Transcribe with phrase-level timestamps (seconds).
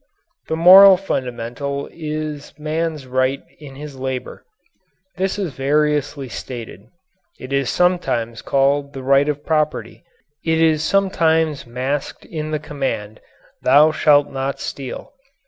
[0.47, 4.43] The moral fundamental is man's right in his labour.
[5.17, 6.87] This is variously stated.
[7.39, 10.01] It is sometimes called "the right of property."
[10.43, 13.19] It is sometimes masked in the command,
[13.61, 15.13] "Thou shalt not steal."